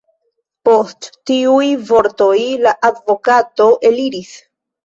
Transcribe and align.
Post 0.69 1.09
tiuj 1.31 1.67
vortoj 1.91 2.33
la 2.65 2.75
advokato 2.93 3.69
eliris. 3.93 4.35